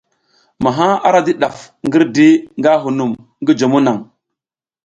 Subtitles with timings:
[0.63, 2.27] Maha ara di ɗaf ngirdi
[2.59, 3.11] nga hunum
[3.41, 3.97] ngi jomo naŋ.